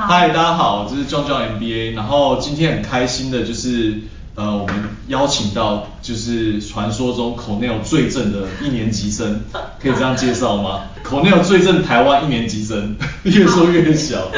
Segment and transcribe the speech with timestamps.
[0.00, 1.94] 好嗨，大家好，这是壮壮 MBA。
[1.94, 4.00] 然后今天很开心的就是，
[4.34, 4.74] 呃，我们
[5.08, 9.42] 邀请到就是传说中 Cornell 最正的一年级生，
[9.78, 14.30] 可以这样介绍吗？Cornell 最正台湾一年级生， 越说越小。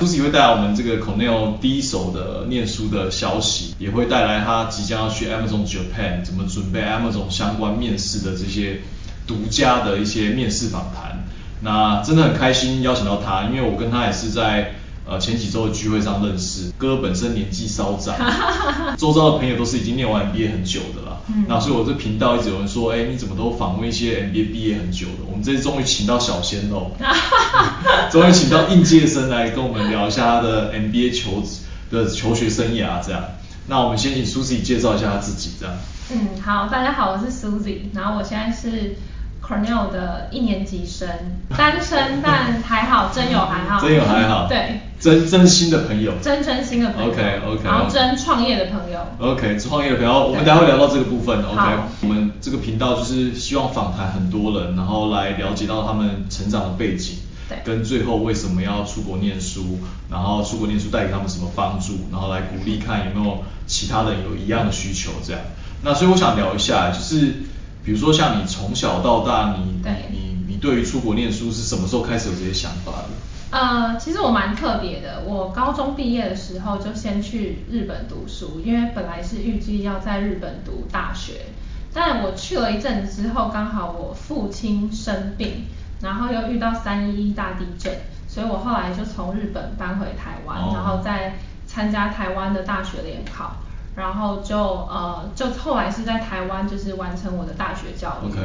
[0.00, 8.80] Lucy 会带来我们这个 Cornell 第一手的念书的消息，也会带来他即将要去 Amazon Japan 怎么准备 Amazon 相关面试的这些
[9.26, 11.24] 独家的一些面试访谈。
[11.60, 14.74] 那真的很开心邀请到他，因为我跟他也是在
[15.06, 16.72] 呃前几周的聚会上认识。
[16.78, 18.16] 哥本身年纪稍长，
[18.96, 21.18] 周遭的朋友都是已经念完 MBA 很久的啦。
[21.28, 25.24] 嗯那所以我这频道一直有人说，哎，你怎么都访问一些 MBA 毕业很久的？
[25.30, 26.90] 我们这次终于请到小鲜肉，
[28.10, 31.60] 终于请到应届生来跟我们聊一下他的 MBA 求职
[31.90, 33.22] 的求学生涯这样。
[33.68, 35.74] 那我们先请 Susie 介绍一下他自己这样。
[36.10, 38.96] 嗯，好，大家好，我是 Suzy，然后我现在是
[39.42, 41.08] Cornell 的一年级生，
[41.56, 49.00] 单身但还好， 真有还好，真有还好，对，真真心的朋友，真真心的朋友 OK，OK，然后真创业的朋友。
[49.18, 51.44] OK，创业的朋友，我们待会聊到这个部分。
[51.44, 51.60] OK，
[52.02, 57.16] 我们这个频道就是希望访谈很多人，然后来了解到他们成长的背景，
[57.48, 57.58] 对。
[57.64, 65.42] 跟最后为什么要出国念书，然后出国念书带给他们什么帮助，然后来鼓励看有没有其他人有一样的需求这样。
[65.82, 67.42] 那所以我想聊一下，就是
[67.84, 69.92] 比如说像你从小到大，你对。
[70.10, 73.08] 你你你对于出国念书是什么时候开始有这些想法的？
[73.50, 81.46] 呃，其实我蛮特别的，我高中毕业的时候就先去日本读书，因为本来是预计要在日本读大学，
[81.92, 85.66] 但我去了一阵子之后，刚好我父亲生病，
[86.00, 87.92] 然后又遇到三一一大地震，
[88.26, 90.70] 所以我后来就从日本搬回台湾，哦。
[90.74, 91.34] 然后再
[91.66, 93.56] 参加台湾的大学联考，
[93.96, 98.28] 然后就呃就后来是在台湾就是完成我的大学教育。
[98.28, 98.38] OK，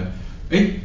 [0.52, 0.80] 哎，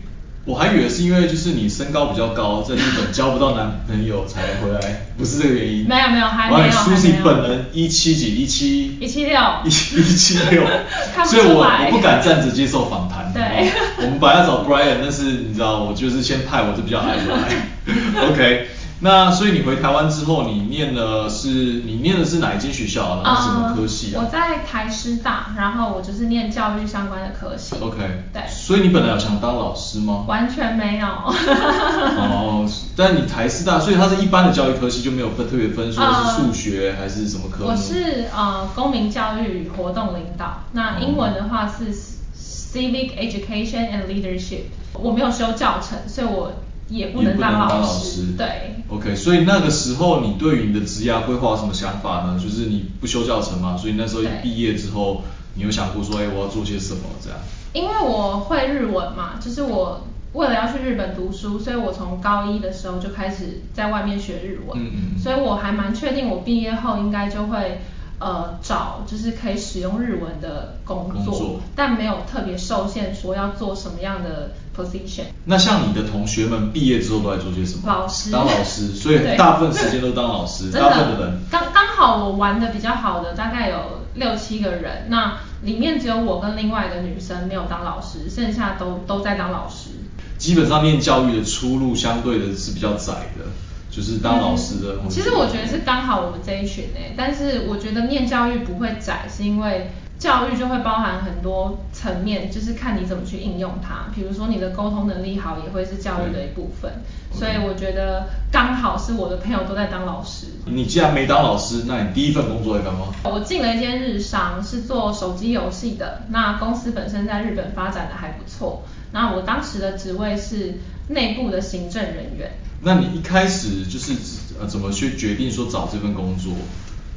[0.44, 5.86] 我还以为是因为就是你身高比较高，在日本交不到男朋友才回来， 不是这个原因。
[5.88, 10.62] 没有没有还没有我 Susie 本人一七几，一七一七六一一七六
[11.14, 13.33] 看，不所以我我不敢站着接受访谈。
[13.33, 13.72] 对哦
[14.02, 18.28] 我们本来要找 Brian，但是你知道，我就是先派我这比较矮的来。
[18.28, 18.68] OK，
[19.05, 23.20] 那所以你回台湾之后，你念的是你念的是哪一间学校啊？
[23.24, 24.20] 然后什么科系啊？
[24.20, 27.74] 呃我在台师大，然后我就是念教育相关的科系。
[27.80, 27.98] OK，
[28.33, 30.24] 对，所以你本来有想当老师吗？
[30.29, 31.07] 完全没有。
[32.17, 32.64] 哦，
[32.96, 37.70] 但你台师大，所以它是一般的教育科系，就没有分特别分说是数学还是什么科目？
[37.70, 44.63] 我是呃公民教育与活动领导，那英文的话是 Civic Education and Leadership。
[44.92, 46.52] 我没有修教程，所以我
[46.89, 48.35] 也不能当老师。
[48.37, 48.47] 对。
[48.89, 52.39] OK，所以那个时候你对于你的职业规划有什么想法呢？
[52.43, 55.23] 就是你不修教程嘛，所以那时候一毕业之后，
[55.55, 57.39] 你有想过说，哎，我要做些什么这样？
[57.73, 67.81] 因为我会日文嘛，就是我为了要去日本读书，所以我从高一的时候就开始在外面学日文，嗯嗯嗯所以我还蛮确定我毕业后应该就会
[68.22, 75.24] 呃找就是可以使用日文的工作，工作但没有特别受限说要做什么样的 position。
[75.44, 77.83] 那像你的同学们毕业之后都在做些什么？
[77.86, 81.40] 老师当老师，所以 对大部分时间都当老师，真大部分的人。
[81.50, 89.90] 刚刚好我玩的比较好的大概有六七个人，那里面只有我跟另外一个女生没有当老师，剩下都都在当老师。
[90.39, 93.44] 基本上念教育的出路相对的是比较窄的，
[93.92, 94.95] 就是当老师的。
[95.05, 104.07] 嗯其实我觉得是刚好我们这一群诶、但是我觉得念教育不会窄，是因为教育就会包含很多层面，就是看你怎么去应用它。
[104.14, 106.91] 比如说你的沟通能力好，也会是教育的一部分。
[107.33, 110.47] 所以我觉得刚好是我的朋友都在当老师。
[110.64, 113.08] 你既然没当老师，那你第一份工作在干嘛？
[113.25, 116.23] 我进了一间日商，是做手机游戏的。
[116.29, 118.85] 那公司本身在日本发展的还不错。
[119.13, 122.52] 那我当时的职位是内部的行政人员。
[122.83, 124.13] 那你一开始就是
[124.61, 126.53] 呃怎么去决定说找这份工作？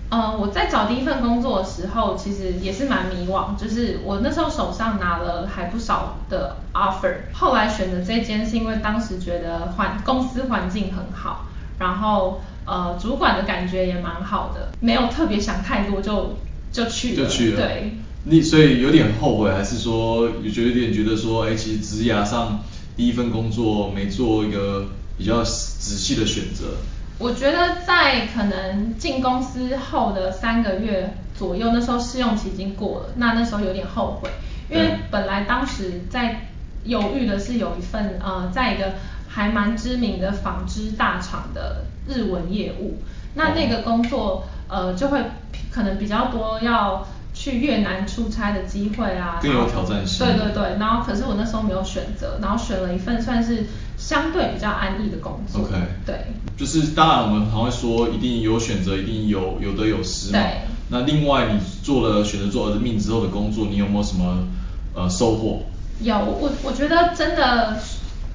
[0.10, 11.48] 呃，我在找第一份工作的时候，其实也是蛮迷惘，就是我那时候手上拿了还不少的 offer，后来选择这间是因为当时觉得环公司环境很好，
[11.80, 16.38] 然后呃主管的感觉也蛮好的，没有特别想太多就
[16.72, 17.62] 就去了，就去了。
[17.62, 17.98] 对。
[18.28, 22.60] 你所以有点后悔，还是说有觉得有点觉得说，哎，其实职涯上
[22.96, 26.76] 第一份工作没做一个比较仔细的选择。
[27.18, 34.30] 我觉得在可能进公司后的三个月左右，那时候试用期已经过了，那那时候有点后悔，
[34.70, 36.50] 因为本来当时在
[36.84, 38.96] 犹豫的是有一份呃，在一个
[39.30, 43.00] 还蛮知名的纺织大厂的日文业务，
[43.36, 45.24] 那那个工作呃就会
[45.72, 53.66] 可能比较多要去越南出差的机会啊，更有挑战性对对对，然后可是我那时候没有选择，然后选了一份算是
[53.98, 55.62] 相对比较安逸的工作。
[55.62, 55.74] OK
[56.06, 56.28] 对。
[56.58, 60.62] 就是当然我们常会说一定有选择，一定有有得有失嘛对。
[60.88, 64.48] 那另外你做了选择做儿子命之后的工作，你有没有什么
[64.94, 65.64] 呃收获？
[66.00, 67.78] 有我我觉得真的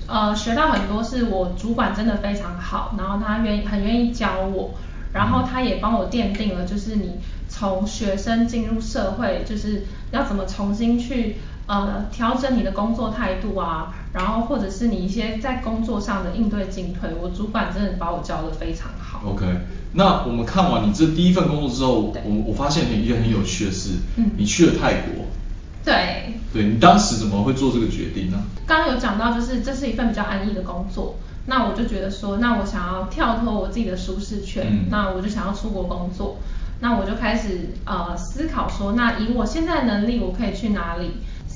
[0.06, 4.72] 呃学到很多，是我主管真的非常好，然后他愿意很愿意教我，
[5.12, 11.36] 然后他也帮我奠定了就是你从学生进入社会，就是要怎么重新去
[11.66, 19.22] 呃调整你的工作态度啊，然后或者是你一些在工作上的应对进退，我主管真的把我教的非常好。
[19.24, 19.46] OK，
[19.92, 25.26] 那我们看完你这第一份工作之后，我我发现一件很有趣的事，嗯你去了泰国，
[25.84, 28.42] 对，对你当时怎么会做这个决定呢？
[28.66, 31.16] 刚刚有讲到，就是这是一份比较安逸的工作，
[31.46, 36.38] 那我就觉得说，那我想要跳脱我自己的舒适圈，嗯那我就想要出国工作，
[36.80, 41.10] 那我就开始呃思考说，那以我现在的能力，我可以去哪里？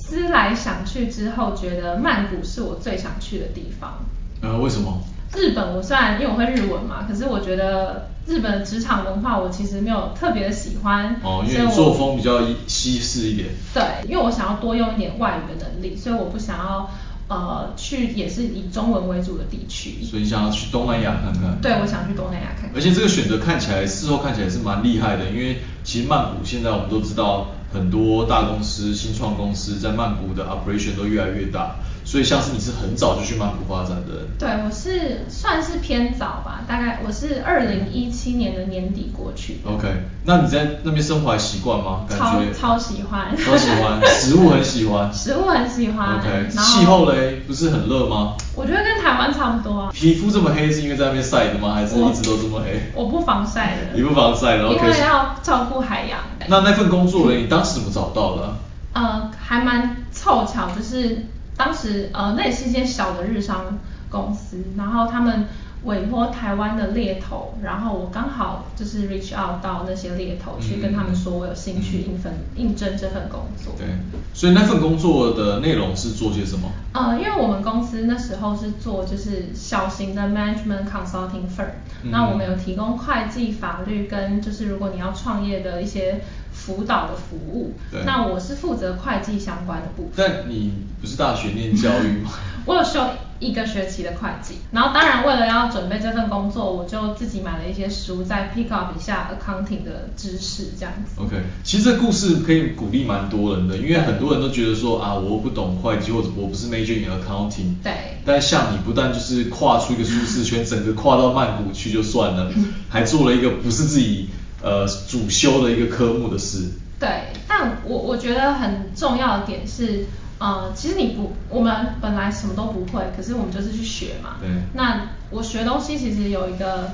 [0.07, 4.05] 思来想去之后，觉得曼谷是我最想去的地方。
[4.43, 5.03] 呃，为什么？
[5.35, 13.49] 日本我虽然因为我会日文嘛，可是我觉得日本的职场文化我其实没有特别的喜欢，哦，因为作风比较西式一点。
[13.73, 16.89] 对，因为我想要多用一点外语的能力，所以我不想要
[17.27, 20.05] 呃去也是以中文为主的地区。
[20.05, 21.59] 所以你想要去东南亚看看？
[21.61, 22.73] 对，我想去东南亚看看。
[22.77, 31.75] 而且这个选择看起来，事后看起来是蛮厉害的，因为其实曼谷现在我们都知道，很多大公司、新创公司在曼谷的 operation 都越来越大，
[32.05, 34.27] 所以像是你是很早就去曼谷发展的人。
[34.39, 39.59] 对，我是算是偏早吧，大概我是二零一七年的年底过去。
[39.65, 39.89] OK，
[40.25, 42.05] 那你在那边生活还习惯吗？
[42.09, 45.11] 感觉超超喜欢超喜欢，食物很喜欢。
[45.15, 48.35] 食物很喜欢 OK，气候嘞，不是很热吗？
[48.55, 49.91] 我觉得跟台湾差不多啊。
[49.93, 51.75] 皮肤这么黑是因为在那边晒的吗？
[51.75, 52.81] 还是一直都这么黑？
[52.95, 53.97] 我不防晒的。
[53.97, 56.21] 你不防晒的因，OK 为要照顾海洋。
[56.47, 58.57] 那那份工作嘞，你当时怎么找到的啊？
[58.93, 63.79] 呃，还蛮凑巧，就是当时呃，那也是一间小的日商
[64.11, 65.47] 公司，然后他们
[65.85, 73.75] 委托台湾的猎头，然后我刚好就是 reach out 到那些猎头去嗯跟他们说我有兴趣应份应征这份工作。
[73.77, 73.87] 对，
[74.33, 76.71] 所以那份工作的内容是做些什么？
[76.93, 86.23] 呃，因为我们公司那时候是做就是小型的 management consulting firm，、嗯那我们有提供会计、法律跟就是如果你要创业的一些
[86.65, 87.75] 辅导的服务。
[87.91, 90.13] 对那我是负责会计相关的部分。
[90.17, 92.31] 但你不是大学念教育吗？
[92.67, 93.07] 我有修
[93.41, 101.21] 一个学期的会计，然后当然为了要准备这份工作，我就自己买了一些书，在 pick up 一下 accounting 的知识，这样子。
[101.21, 107.75] OK，其实这故事可以鼓励蛮多人的，因为很多人都觉得说啊，我不懂会计或者我不是 major in accounting。
[107.83, 107.93] 对
[108.25, 112.51] 但像你不但就是跨出一个舒适圈，整个跨到曼谷去就算了，
[112.89, 114.31] 还做了一个不是自己
[114.65, 116.71] 呃主修的一个科目的事。
[116.99, 117.09] 对，
[117.47, 120.07] 但我我觉得很重要的点是，
[120.39, 124.37] 呃，其实你不，我们本来什么都不会，可是我们就是去学嘛。
[124.41, 126.93] 对那我学东西其实有一个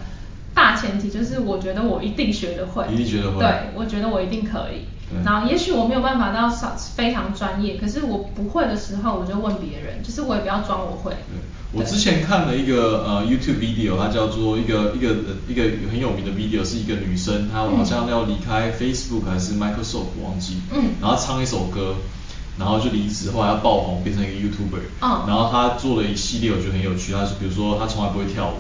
[0.52, 2.87] 大前提，就是我觉得我一定学得会。
[2.93, 4.88] 一定学得会对，我觉得我一定可以。
[5.11, 11.11] 对然后也许我没有办法到少非常专业，可是我不会的时候，我就问别人，就是我也不要装我会。
[11.11, 11.41] 对，
[11.73, 20.95] 我之前看了一个呃 YouTube video，它叫做一个一个呃一个很有名的 video，是一个女生，她好像要离开 Facebook 还是 Microsoft 忘记，嗯。
[21.01, 21.97] 然后唱一首歌，
[22.59, 25.25] 然后就离职，后来她爆红，变成一个 YouTuber，嗯。
[25.27, 28.55] 然后她做了一系列我觉得很有趣，她是比如说她从来不会跳舞。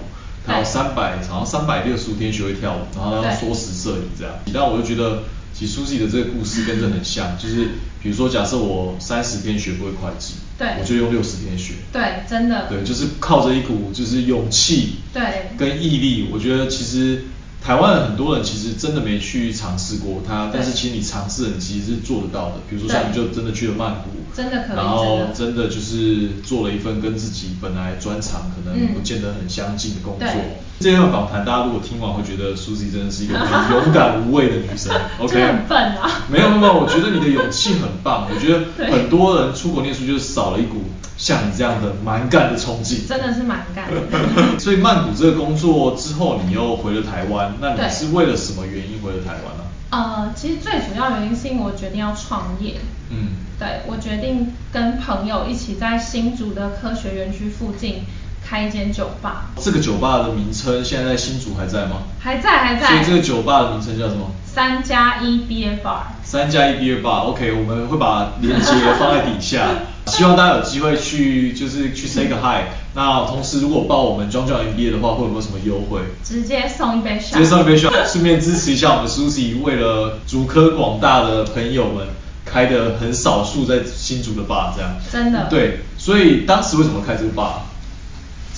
[0.46, 3.36] 她要三百，好像三百六十五天学会跳舞，然后她要对。
[3.36, 4.34] 缩时摄影这样。
[4.54, 5.22] 但我就觉得，
[5.60, 7.68] 其实 Susie 的这个故事跟这很像，就是
[8.02, 11.74] 比如说假设我三十天学不会会计，对我就用六十天学。
[11.92, 12.66] 对，真的。
[12.70, 16.30] 对，就是靠着一股就是勇气，对跟毅力。
[16.32, 17.24] 我觉得其实
[17.62, 22.54] 台湾很多人其实真的没去尝试过它，但是其实你尝试了，你其实是做得到的。
[22.68, 30.26] 比如说像你就真的去了曼谷，真的可以然后真的就是做了一份跟自己本来专长可能嗯不见得很相近的工作。
[30.26, 35.34] 对这段访谈大家如果听完会觉得 Susie 真的是一个很勇敢无畏的女生，OK？
[35.44, 38.26] 很笨啊没有没有，我觉得你的勇气很棒。
[38.30, 40.84] 我觉得很多人出国念书就是少了一股
[41.16, 43.06] 像你这样的蛮干的冲劲。
[43.08, 44.58] 真的是蛮干的。
[44.60, 52.76] 所以曼谷这个工作之后，你又回了台湾，那你对是为了什么原因回了台湾呢、呃，其实最主要原因是因为我决定要创业。
[53.10, 58.04] 嗯，对，我决定跟朋友一起在新竹的科学园区附近
[58.46, 62.02] 开一间酒吧，这个酒吧的名称现在在新竹还在吗？
[62.20, 62.86] 还在还在。
[62.86, 64.30] 所以这个酒吧的名称叫什么？
[64.46, 66.02] 三加一 Beer Bar。
[66.30, 68.70] 三加一 beer bar，OK，、我们会把链接
[69.00, 69.66] 放在底下，
[70.06, 72.70] 希望大家有机会去，就是去 say 个 hi。
[72.94, 75.98] 那同时，如果报我们庄教 MBA 的话，会有没有什么优惠？
[76.22, 77.36] 直接送一杯直。
[77.36, 82.06] 接送一杯 shot，顺便支持一下我们 Susie 为了竹科广大的朋友们
[82.44, 84.94] 开的很少数在新竹的 bar 这样。
[85.10, 87.54] 真的对，所以当时为什么开这个 bar？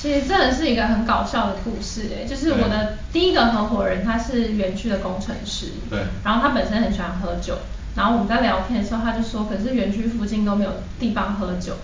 [0.03, 7.57] 其实真的是一个很搞笑的故事哎，就是我的第一个合伙人他是园区的工程师，对，然后他本身很喜欢喝酒，
[7.95, 11.75] 然后我们在聊天的时候他就说，可是园区附近都没有地方喝酒，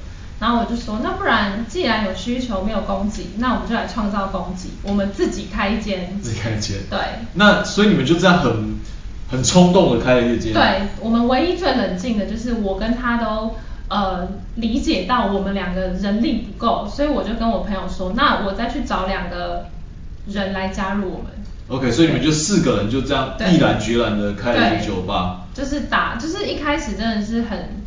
[0.40, 6.98] 然后我就说，那不然既然有需求没有供给，那我们就来创造供给，我们自己开一间，自己开一间，对，
[7.34, 8.80] 那所以你们就这样很
[9.30, 13.54] 很冲动的开了一间，对，我们唯一最冷静的就是我跟他都。
[13.88, 19.66] 呃，理解到我们两个人力不够，所以我就跟我朋友说，那我再去找两个
[20.26, 21.32] 人来加入我们。
[21.68, 25.46] OK，所以你们就四个人就这样毅然决然的开了一个酒吧。
[25.54, 27.82] 就是打，就是一开始真的是很，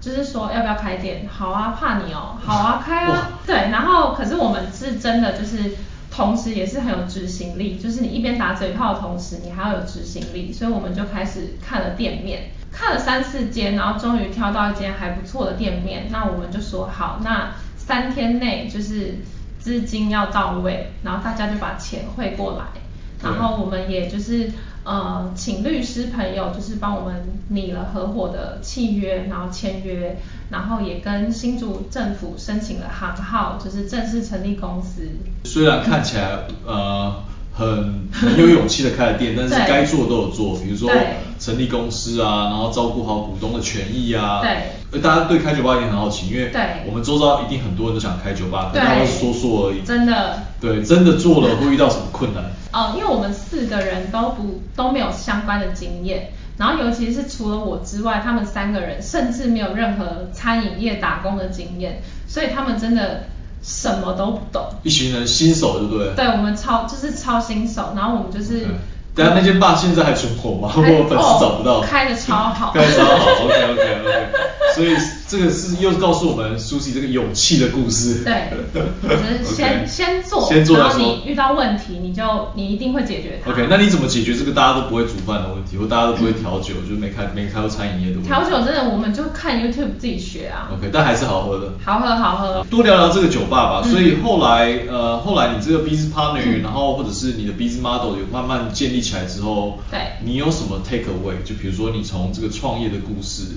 [0.00, 1.28] 就是说要不要开店？
[1.30, 3.40] 好啊，怕你哦，好啊，开啊。
[3.46, 5.76] 对，然后可是我们是真的就是，
[6.10, 12.50] 同时也是很有执行力，就是你一边打嘴炮的同时，你还要有执行力，所以我们就开始看了店面。
[12.76, 19.18] 看了三四间，然后终于挑到一间还不错的店面，那我们就说好，那三天内就是
[19.60, 22.64] 资金要到位，然后大家就把钱汇过来，
[23.22, 24.50] 然后我们也就是
[24.82, 30.16] 呃请律师朋友就是帮我们拟了合伙的契约，然后签约，
[30.50, 35.02] 然后也跟新竹政府申请了行号，就是正式成立公司。
[35.44, 37.22] 虽然看起来呃。
[37.56, 40.90] 很很有勇气的开了店，但是该做的都有做，比如说
[41.38, 44.40] 成立公司啊，然后照顾好股东的权益啊。
[44.42, 45.00] 对。
[45.00, 46.52] 大家对开酒吧一定很好奇，因为
[46.86, 49.80] 我们周遭一定很多人都想开酒吧，可大家都是说说而已。
[49.82, 50.38] 真的。
[50.60, 52.44] 对，真的做了会遇到什么困难？
[52.72, 63.24] 哦，因为我们四个人都不都没有相关的经验，然后尤其是除了我之外，他们三个人甚至没有任何餐饮业打工的经验，所以他们真的。
[63.64, 66.14] 什么都不懂，一群人新手，对不对？
[66.14, 68.66] 对，我们超就是超新手，然后我们就是。
[69.16, 70.70] 等下那间爸现在还存活吗？
[70.76, 71.80] 我粉丝找不到。
[71.80, 72.72] 开的超好。
[72.74, 74.28] 开的超好，OK OK OK。
[74.74, 74.96] 所以
[75.36, 78.22] 这个是又告诉我们苏西这个勇气的故事。
[78.22, 78.50] 对，
[79.02, 82.22] 就是先 先做，先做然后你遇到问题，你就
[82.54, 83.50] 你一定会解决它。
[83.50, 88.28] OK，那你怎么解决这个大家都不会煮饭的问题，或大家都不会调酒，就没开没开过餐饮业的问题？
[88.28, 90.70] 调酒真的，我们就看 YouTube 自己学啊。
[90.72, 91.72] OK，但还是好喝的。
[91.84, 92.64] 好喝好喝。
[92.70, 93.88] 多聊聊这个酒吧吧。
[93.88, 101.42] 所以后来呃后来你这个 business partner，然后或者是你的 business model 有慢慢建立起来之后，对，你有什么 take away？
[101.44, 103.56] 就比如说你从这个创业的故事。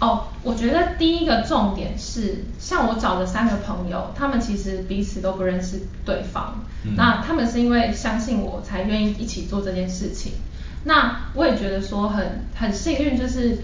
[0.00, 6.64] 哦，我觉得第一个重点是，像我找的三个朋友，他们其实彼此都不认识对方，
[6.96, 10.32] 那他们是因为相信我才愿意一起做这件事情。
[10.84, 13.58] 那我也觉得说很很幸运，就是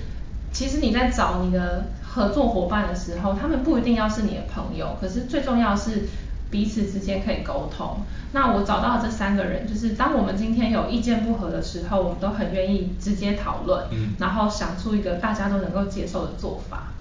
[0.53, 6.09] 其实你在找你的合作伙伴的时候，他们不一定要是你的朋友，可是最重要是。
[6.54, 8.02] 彼此之间可以沟通。
[8.30, 16.92] 那我找到这三个人，就是当我们今天有意见不合的时候，我们都很愿意直接讨论，嗯，然后想出一个大家都能够接受的做法。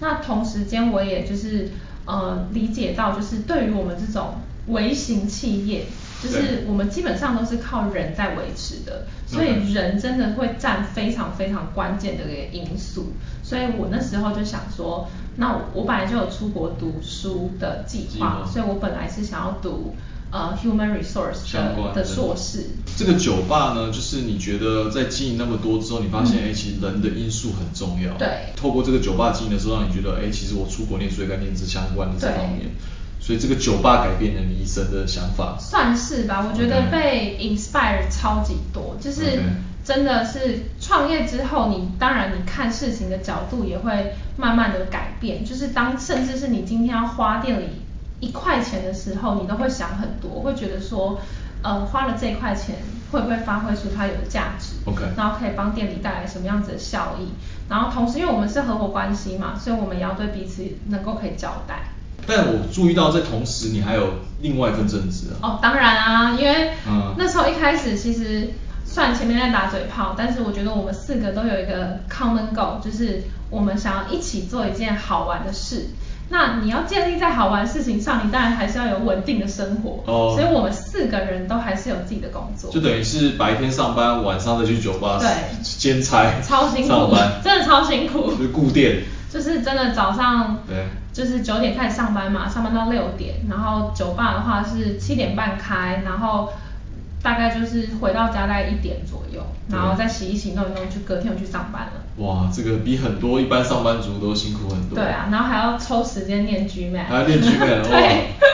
[0.00, 1.70] 那同时间，我也就是
[2.04, 4.34] 呃理解到，就是对于我们这种
[4.66, 5.86] 微型企业。
[6.20, 13.12] 就是我们基本上都是靠人在维持的，所以人真的会占非常非常关键的一个因素。
[13.44, 15.08] 所以我那时候就想说，
[15.40, 19.94] 那我本来就有出国读书的计划，所以我本来是想要读
[20.32, 22.66] 呃 human resource 的的硕士。
[22.96, 28.12] 这个酒吧呢，就是你觉得在经营那么多之后，你发现哎，其实人的因素很重要。
[28.18, 28.52] 对。
[28.56, 32.70] 透过这个酒吧经营的时候，让你觉得哎，其实我出国念书也该念这相关的这方面。
[33.20, 36.46] 所以这个酒吧改变了你一生的想法，算是吧。
[36.50, 39.42] 我觉得被 inspire 超级多，就是
[39.88, 45.42] 真的是创业之后，你当然你看事情的角度也会慢慢的改变。
[45.42, 47.68] 就是当甚至是你今天要花店里
[48.20, 51.18] 一块钱的时候，你都会想很多，会觉得说，
[51.62, 52.74] 呃，花了这一块钱
[53.10, 57.28] 会不会发挥出它有的价值？OK，然后可以帮店里带来什么样子的效益？
[57.70, 61.76] 然后同时，因为我们是合伙关系嘛，所以我们也要对彼此能够可以交代。
[62.26, 65.40] 但我注意到，在同时你还有另外一份正职啊。
[65.40, 66.72] 哦，当然啊，因为
[67.16, 68.50] 那时候一开始其实
[68.98, 75.90] 算前面在打嘴炮，但是我觉得我们四个都有一个 common goal，就是我们想要一起做一件好玩的事。
[76.30, 80.02] 那你要建立在好玩事情上，你当然还是要有稳定的生活。
[80.12, 80.34] 哦。
[80.36, 82.72] 所以我们四个人都还是有自己的工作。
[82.72, 85.28] 就等于是白天上班，晚上再去酒吧对
[85.62, 86.40] 兼差。
[86.42, 86.88] 超辛苦。
[86.88, 87.40] 上班。
[87.44, 88.32] 真的超辛苦。
[88.34, 89.04] 就固店。
[89.32, 90.58] 就是真的早上。
[90.66, 90.88] 对。
[91.12, 96.52] 就是九点开始上班嘛，上班到六点，然后酒吧的话是七点半开，然后
[97.32, 102.24] 大概就是回到家大概一点左右，然后再洗一洗弄一弄，就隔天我去上班了。
[102.24, 104.98] 哇，这个比很多一般上班族都辛苦很多。
[104.98, 107.04] 对啊，然后还要抽时间练 GMAT。
[107.06, 108.00] 还要念 GMAT， 哇，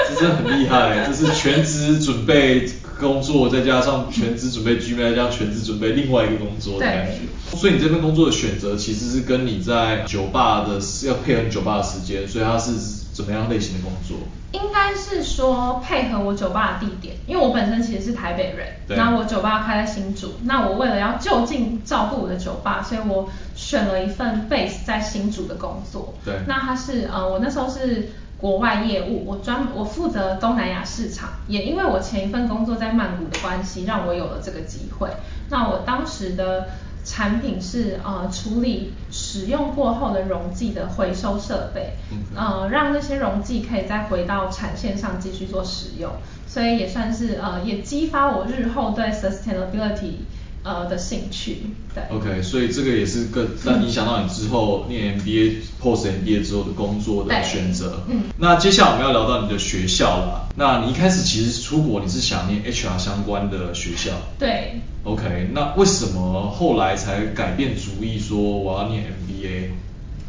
[0.08, 2.68] 这真的很厉害，这是全职准备。
[2.96, 7.56] 工作再加上全职准备 G M，加上全职准备另外一个工作的感觉。
[7.56, 12.70] 所以你这份工作的选择其实是跟你在酒吧的要配合酒吧的时间，所以它是
[13.14, 14.18] 怎么样类型的工作？
[14.52, 26.14] 应该是说配合我酒吧的地点，因为我本身其实是台北人，对那我酒吧开在新竹，那我为了要就近照顾我的酒吧，所以我选了一份 base 在新竹的工作。
[26.24, 35.08] 对那它是呃，我那时候是国外业务，我专我负责东南亚市场，也因为我前一份工作在曼谷的关系，让我有了这个机会。
[35.50, 36.68] 那我当时的
[37.04, 38.92] 产品是呃处理
[39.34, 41.94] 使用过后的溶剂的回收设备
[42.36, 46.08] 呃让那些溶剂可以再回到产线上继续做使用，
[46.46, 50.22] 所以也算是呃也激发我日后对 sustainability
[50.62, 51.66] 呃的兴趣。
[51.92, 58.04] 对 OK，所以这个也是个但影响到你之后念 MBA、Post MBA 之后的工作的选择。
[58.08, 60.48] 嗯那接下来我们要聊到你的学校了。
[60.56, 64.12] 那你一开始其实出国你是想念 HR 相关的学校。
[64.38, 69.23] 对 OK，那为什么后来才改变主意说我要念 MBA？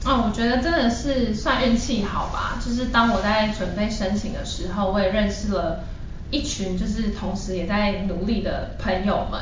[0.06, 2.62] 嗯，我觉得真的是算运气好吧。
[2.64, 5.84] 就是当我在准备申请的时候，我也认识了
[6.32, 9.42] 一群就是同时也在努力的朋友们。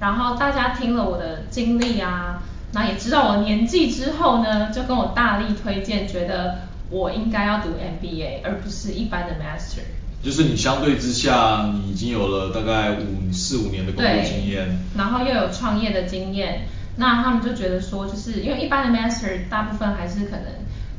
[0.00, 6.58] 然后大家听了我的经历啊，那也知道我年纪之后呢，就跟我大力推荐，觉得
[6.90, 9.80] 我应该要读 MBA，而不是一般的 Master。
[10.22, 14.78] 就是你相对之下，你已经有了大概五四五年的工作，经验。
[14.96, 20.46] 然后又有创业的经验，那他们就觉得说，就是因为一般的 master 大部分还是可能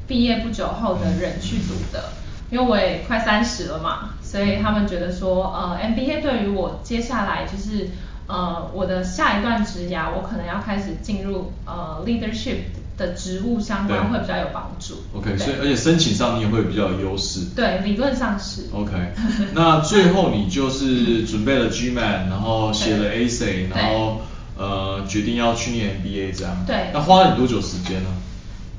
[0.07, 2.13] 毕业不久后的人去读的，
[2.51, 7.89] 因为我也快三十了嘛，所以他们觉得说，呃，MBA 对于我接下来就是
[8.27, 12.57] 呃我的下一段职涯，我可能要开始进入呃 leadership
[12.97, 14.95] 的职务相关会比较有帮助。
[15.13, 17.41] OK，所以而且申请上你也会比较有优势。
[17.55, 18.63] 对，理论上是。
[18.73, 18.91] OK，
[19.53, 24.21] 那最后你就是准备了 GMAT，然后写了对 essay，然后
[24.57, 26.63] 呃决定要去念 MBA 这样。
[26.65, 28.09] 对那花了你多久时间呢？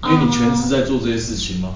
[0.02, 1.70] 因为你嗯全职在做这些事情嘛，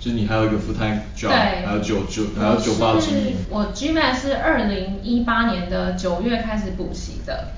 [0.00, 3.36] 就是你还有一个 full time job，对，还有九九还有酒吧经营。
[3.50, 7.52] 我 GMAT 是二零一八年的九月开始补习的，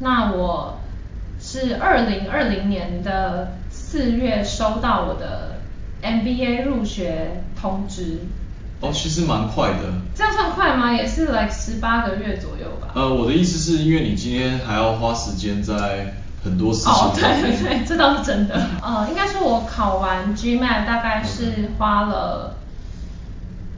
[0.00, 0.78] 那我
[1.40, 5.60] 是二零二零年的四月收到我的
[6.02, 8.18] MBA 入学通知。
[8.82, 9.78] 哦，其实蛮快的。
[10.14, 10.92] 这样算快吗？
[10.92, 12.88] 也是 like 十八个月左右吧。
[12.94, 16.14] 呃，我的意思是因为你今天还要花时间在
[16.44, 17.12] 很多事情哦。
[17.14, 18.60] 对对对，这倒是真的。
[18.82, 22.56] 呃，应该说我考完 GMAT 大概是花了。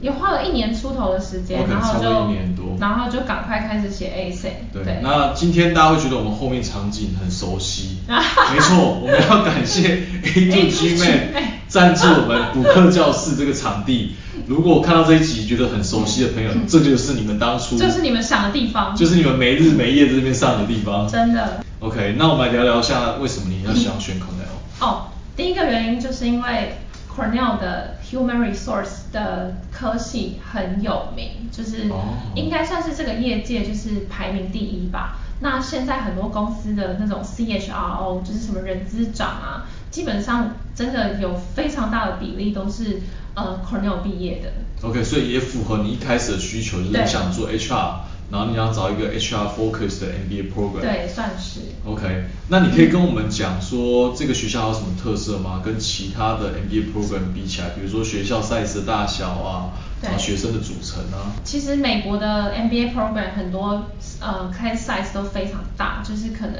[0.01, 4.51] 也花了一年出头的时间然后就一年多然后就赶快开始写 essay。
[4.73, 14.15] 对，那今天大家会觉得我们后面场景很熟悉， 没错，我们要感谢 A to G Man 赞助我们补课教室这个场地。
[14.47, 21.07] 如果看到这一集觉得很熟悉的朋友， 这就是你们当初就是你们想的地方，就是你们没日没夜在这边上的地方。
[21.09, 21.63] 真的。
[21.79, 24.85] OK，那我们来聊聊一下为什么你要想选 Cornell。
[24.85, 26.75] 哦，第一个原因就是因为
[27.15, 35.19] Cornell 的 Human Resource 的科系很有名，就是哦应该算是这个业界就是排名第一吧。
[35.39, 43.01] 那现在很多公司的那种 CHRO，就是什么人资长啊，基本上真的有非常大的比例都是
[43.33, 44.87] 呃 Cornell 毕业的。
[44.87, 47.95] OK，所以也符合你一开始的需求，就是你想做 HR，
[48.31, 50.81] 然后你要找一个 HR focus 的 MBA program。
[50.81, 51.59] 对，算是。
[51.85, 55.61] OK，那你可以跟我们讲说这个学校有什么特色吗？
[55.63, 59.69] 跟其他的 MBA program 比起来，比如说学校 size 的大小啊，
[60.01, 61.31] 对然后学生的组成啊。
[61.43, 63.85] 其实美国的 MBA program 很多
[64.19, 66.57] 呃 class size 都非常大，就是可能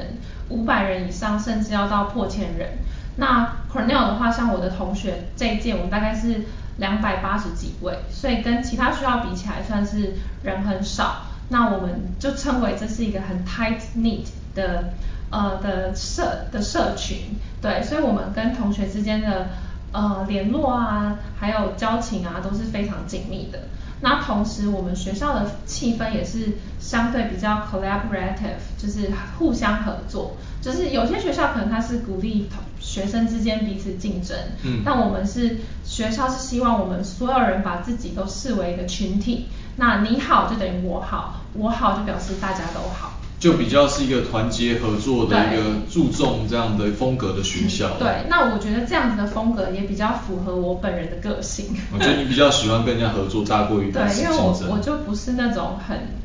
[0.49, 2.78] 五百人以上，甚至要到破千人。
[3.17, 6.41] 那 Cornell 的话，像我的同学这一届，我们大概是
[6.78, 11.23] 两百八十几位，所以跟其他学校比起来，算是人很少。
[11.49, 14.93] 那我们就称为这是一个很 tight knit 的
[15.29, 19.49] 呃的社的社群，对，所以我们跟同学之间的
[19.91, 23.60] 呃联络啊，还有交情啊，都是非常紧密的。
[24.01, 30.36] 那同时，我们学校的气氛也是相对比较 collaborative，就是互相合作。
[30.62, 39.47] 就是有些学校可能它是鼓励同学生之间彼此竞争，嗯但我们是学校是希望我们所有人把自己都视为一个群体。
[39.77, 43.13] 那你好就等于我好，我好就表示大家都好。
[43.38, 47.89] 就比较是一个团结合作的一个注重这样的风格的学校。
[47.99, 51.75] 对，那我觉得这样子的风格也比较符合我本人的个性。
[51.93, 54.57] 我觉得你比较喜欢跟人家合作，大过于彼对，因为我。
[54.71, 56.15] 我就不是那种很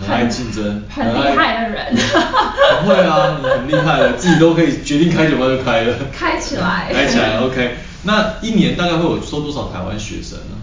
[0.00, 1.94] 很爱竞争很厉害的人。
[2.82, 5.94] 不会啊，你很厉害了，自己都可以决定开酒吧就开了。
[6.12, 7.76] 开起来开起来，OK。
[8.04, 10.56] 那一年大概会有收多少台湾学生呢？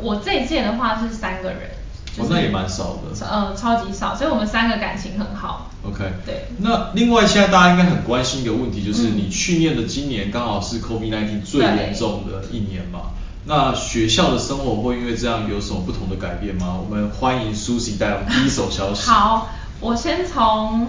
[0.00, 1.70] 呃，我这一届的话是三个人，
[2.16, 3.26] 就哦，那也蛮少的。
[3.26, 5.70] 呃，超级少，所以我们三个感情很好。
[5.82, 13.12] OK，对那另外现在大家应该很关心一个问题，就是嗯你去年的今年刚好是 COVID-19 最对严重的一年嘛？
[13.46, 16.76] 那学校的生活会因为这样有什么不同的改变吗？
[16.78, 19.08] 我们欢迎 Susie 带来第一手消息。
[19.10, 19.48] 好，
[19.80, 20.88] 我先从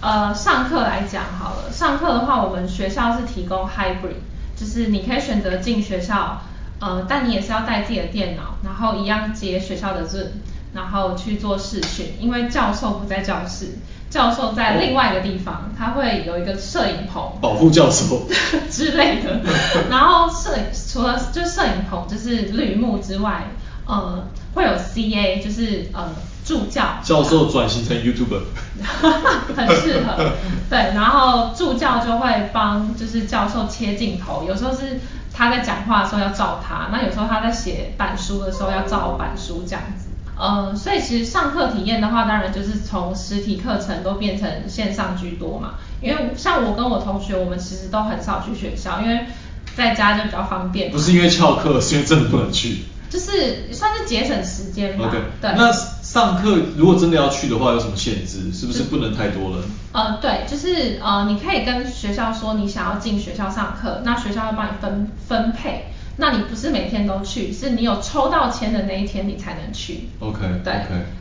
[0.00, 1.72] 呃上课来讲好了。
[1.72, 4.20] 上课的话，我们学校是提供 hybrid，
[4.54, 6.42] 就是你可以选择进学校，
[6.80, 10.28] 呃，但你也是要带自己的电脑，然后一样接学校的 Zoom，
[10.74, 13.78] 然后去做视讯，因为教授不在教室。
[14.08, 18.26] 教授在另外一个地方，他会有一个摄影棚，保护教授
[18.70, 19.40] 之类的。
[19.90, 23.46] 然后摄影除了就摄影棚就是绿幕之外，
[23.84, 26.98] 呃，会有 CA 就是呃助教。
[27.02, 28.42] 教授转型成 YouTuber，
[29.56, 30.30] 很适合。
[30.70, 35.00] 对，然后助教就会帮就是教授切镜头，有时候是
[35.36, 40.06] 他在讲话的时候要照他，那有时候他在写板书的时候要照板书这样子。
[40.38, 45.74] 呃，所以其实上课体验的话，当然就是从实体课程都变成线上居多嘛。
[46.00, 49.26] 因为像我跟我同学，我们其实都很少去学校，因为
[49.74, 50.90] 在家就比较方便。
[50.90, 52.84] 不是因为翘课，是因为真的不能去。
[53.08, 55.10] 就是算是节省时间吧。
[55.10, 55.52] 对。
[55.54, 55.72] 那
[56.06, 58.52] 上课如果真的要去的话，有什么限制？
[58.52, 59.64] 是不是不能太多人？
[59.92, 65.86] 呃，对，就是呃，你可以跟学校说你想要进学校上课，那学校会帮你分分配。
[66.16, 70.08] 那你不是每天都去，是你有抽到签的那一天你才能去。
[70.20, 70.72] OK，对。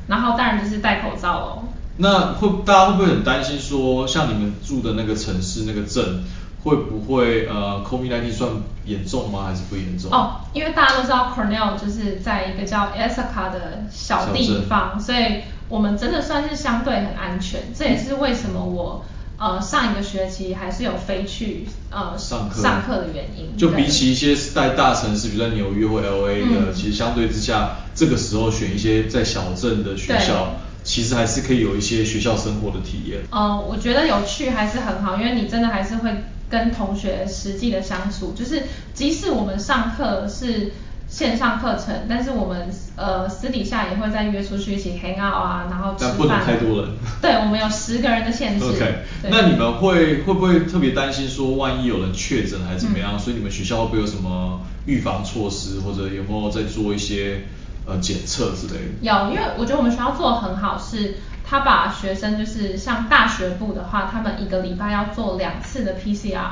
[0.07, 1.63] 然后当然就是戴口罩喽。
[1.97, 6.23] 那会大家会不会很担心说，像你们住的那个城市那个镇，
[6.65, 8.51] 会不会呃 COVID-19 算
[8.85, 9.45] 严重吗？
[9.47, 10.11] 还是不严重？
[10.11, 17.61] 哦，因为大家都知道 Cornell 就是在一个叫 e s a c a 的小地方，所以我们真的算是相对很安全。
[17.73, 19.05] 这也是为什么我。
[19.37, 30.53] 呃，上一个学期还是有飞去呃上课上课的原因，就比起一些在大城市，比如在纽约或 L A 的，其实相对之下，这个时候选一些在小镇的学校，
[30.85, 33.23] 其实还是可以有一些学校生活的体验。
[33.29, 36.09] 呃，我觉得有趣还是很好，因为你真的还是会
[36.49, 40.71] 跟同学实际的相处，就是即使我们上课是。
[41.07, 46.09] 线上课程，但是我们呃私底下也会再约出去一起 hang out 啊，然后吃饭。
[46.09, 46.91] 但不能太多人。
[47.21, 48.65] 对，我们有十个人的限制。
[48.65, 48.95] OK，
[49.29, 53.19] 那你们会会不会特别担心说，万一有人确诊还是怎么样？
[53.19, 57.43] 所以你们学校会不会有什么预防措施，或者有没有在做一些
[57.85, 59.01] 呃检测之类的？
[59.01, 66.49] 有，因为我觉得我们学校做的很好，是他把学生就是像大学部的话，他们一个礼拜要做两次的 PCR。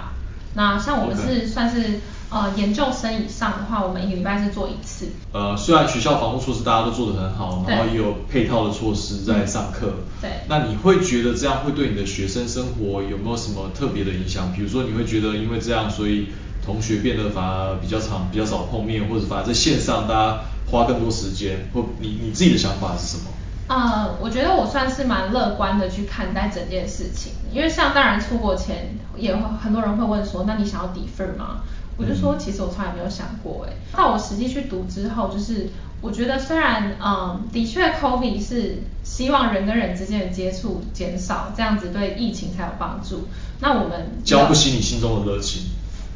[0.56, 5.08] 那像我们是算是呃研究生以上的话，我们一个礼拜是做一次。
[5.32, 9.96] 呃，虽然学校防护措施大家都做得很好，然后也有配套的措施在上课。
[10.22, 10.30] 对。
[10.48, 14.54] 那你会觉得这样会对你的学生生活有没有什么特别的影响？
[14.54, 16.28] 比如说你会觉得因为这样，所以
[16.64, 23.32] 同学变得反而比较长、比较少碰面，或者反而在线上大家花更多时间，或你你自己的想法是什么？
[23.74, 31.64] 呃，我觉得我算是蛮乐观的去看待整件事情，因为像当然出国前也会很多人会问说，那你想要 defer 吗？
[31.98, 35.70] 我就说其实我从来没有想过，哎，到我实际去读之后，就是
[36.02, 43.28] 我觉得虽然嗯，的确 COVID 是希望人跟人之间的接触减少，这样子对疫情才有帮助。
[43.60, 45.64] 那我们浇不熄你心中的热情。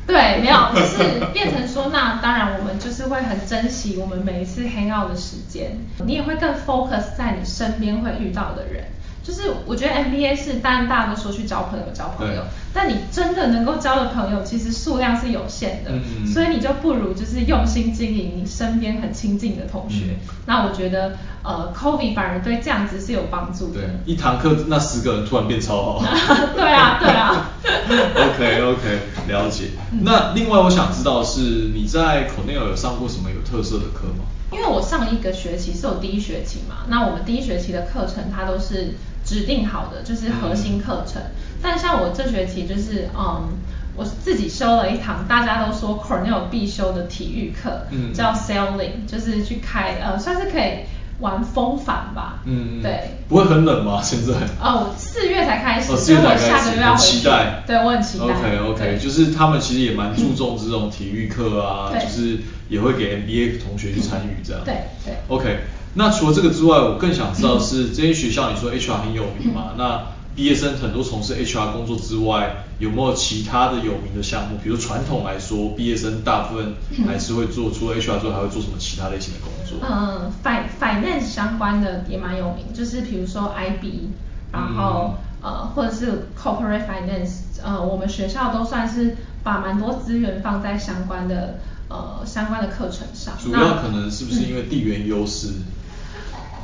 [0.07, 8.85] 对，没有，就是变成说，那当然我们就是会很珍惜我们每一次 hang out 的时间，你也会更 focus 在你身边会遇到的人。
[9.27, 15.91] 就是我觉得 MBA 是，当然大家都说去交朋友交朋友，但你真的能够交的朋友其实数量是有限的，
[16.31, 20.17] 所以你就不如就是用心经营你身边很亲近的同学。
[20.45, 23.81] 那我觉得呃，COVID 反而对这样子是有帮助的。
[23.81, 26.05] 对，一堂课那十个人突然变超好。
[26.55, 27.49] 对啊，对啊。
[28.15, 29.71] OK OK，了解。
[30.03, 31.41] 那另外我想知道是
[31.73, 34.23] 你在 Cornell 有上过什么有特色的课吗？
[34.49, 38.95] 因为我上一个学期是有第一学期嘛，那我们第一学期的课程它都是
[39.27, 41.21] 指定好的，就是核心课程。
[41.61, 43.49] 但像我这学期就是嗯，
[43.95, 50.85] 我自己修了一堂大家都说 Cornell 必修的体育课，嗯叫 Sailing，就是去开呃算是可以。
[51.19, 53.99] 玩风帆吧，嗯嗯，对，不会很冷吗？
[54.03, 54.33] 现在？
[54.61, 56.95] 哦，四月才开始，所以我下个月要。
[56.95, 58.25] 期待，对我很期待。
[58.25, 62.37] OK OK，就是他们其实也蛮注重这种体育课啊，就是
[62.69, 64.61] 也会给 MBA 同学去参与这样。
[64.63, 65.15] 对对。
[65.27, 65.57] OK，
[65.97, 69.71] 那除了这个之外，我更想知道是这些学校，你说 HR 很有名嘛？
[69.75, 70.03] 那
[70.35, 74.59] 毕业生很多从事 HR 工作之外，有没有其他的有名的项目？
[74.63, 76.75] 比如传统来说，毕业生大部分
[77.07, 79.79] 还是会做，除了 HR 之外，还会做什么其他类型的工作？
[79.81, 80.31] 嗯
[80.79, 84.09] ，finance 相关的也蛮有名，就是比如说 IB，
[84.53, 93.33] 然后呃或者是 corporate finance，呃我们学校都算是把蛮多资源放在相关的呃相关的课程上。
[93.43, 95.47] 主要可能是不是因为地缘优势？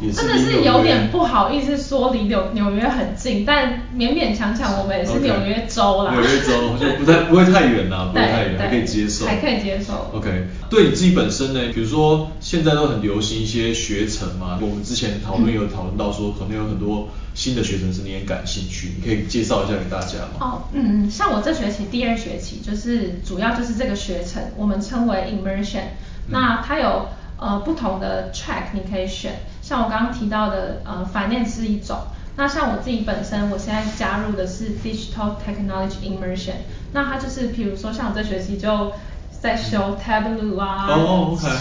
[0.04, 6.12] 也是真的是有点不好意思说离纽纽约很近，但勉勉强强我们也是纽约州啦。
[6.14, 10.12] 纽约州就不太不会太远啦， 不会太远，还可以接受，还可以接受。
[10.14, 20.40] OK，对你自己本身呢，比如说现在都很流行一些学程嘛，我们之前讨论有讨论到说，可能有很多新的学程是你很感兴趣，你可以介绍一下给大家吗？
[20.40, 25.84] 哦，嗯，像我这学期第二学期就是主要就是这个学程，我们称为 immersion，、
[26.28, 29.34] 那它有呃不同的 track 你可以选，
[29.74, 31.98] 像我刚刚提到的呃 finance 是一种，
[32.36, 36.58] 那像我自己本身我现在加入的是 digital technology immersion，
[36.92, 38.92] 那它就是比如说像我这学期就
[39.32, 40.88] 在修 Tableau 啊，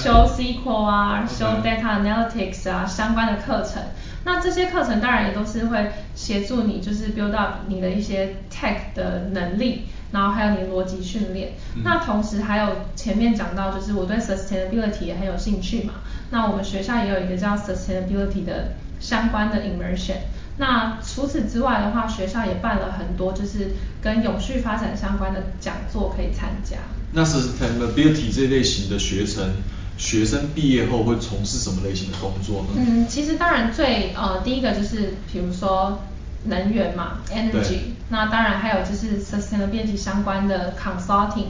[0.03, 3.83] 修 SQL 啊修 data analytics 啊相关的课程。
[4.25, 11.55] 那这些课程当然也都是会协助你，就是 build up 你的一些 tech 的能力，然后还有你的逻辑训练。
[11.77, 15.94] 嗯那同时还有前面讲到，就是我对 sustainability 也很有兴趣嘛。
[16.33, 20.16] 那我们学校也有一个叫 sustainability 的相关的 immersion。
[20.59, 26.77] 那除此之外的话，学校也办了很多就是跟永续发展相关的讲座可以参加。
[27.12, 29.55] 那 sustainability 这类型的学程，
[29.97, 32.68] 学生毕业后会从事什么类型的工作呢？
[32.77, 36.01] 嗯，其实当然最呃第一个就是比如说
[36.45, 41.49] 能源嘛，energy，那当然还有就是 sustainability 相关的 consulting，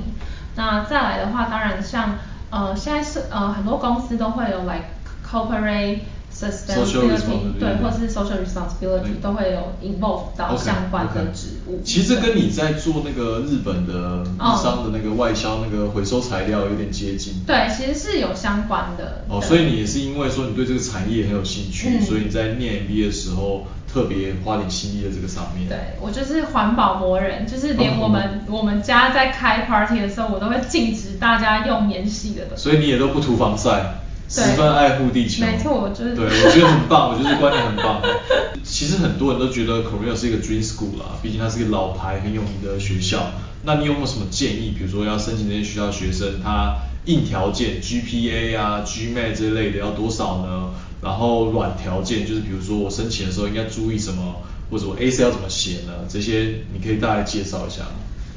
[0.57, 2.18] 那再来的话，当然像
[2.52, 4.84] 呃现在是呃很多公司都会有 like
[5.26, 6.00] corporate
[6.50, 11.81] sustainability，responsibility 对，或是 social responsibility 都会有 involve 到相关的职务。
[11.85, 14.24] 其实这跟你在做那个日本的
[14.62, 17.35] 商的那个外销那个回收材料有点接近。
[17.46, 19.24] 对，其实是有相关的。
[19.28, 25.68] 哦，所以你也是因为说你对这个产业很有兴趣，嗯所以你在念 MBA 的时候特别花点心力在这个上面。
[25.68, 32.57] 对，我就是环保魔人，就是连我们、哦我们家在开 party 的时候，我都会禁止大家用免洗的。
[32.57, 34.01] 所以你也都不涂防晒，对
[34.33, 35.45] 十分爱护地球。
[35.45, 38.01] 没错就是对，我觉得很棒， 我觉得这观念很棒。
[38.64, 43.33] 其实很多人都觉得 Cornell 是一个 dream school 啦，毕竟它是一个老牌很有名的学校。
[43.64, 44.75] 那你有没有什么建议？
[44.77, 50.71] 比如说要申请这些学校的学生，他硬条件 GPA 啊、GMAT 这类的要多少呢？
[51.03, 54.37] 然后软条件就是比如说我申请的时候应该注意什么，
[54.71, 55.92] 或者我 AC 要怎么写呢？
[56.09, 57.90] 这些你可以大概介绍一下吗？